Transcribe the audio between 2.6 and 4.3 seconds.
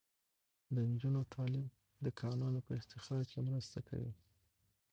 په استخراج کې مرسته کوي.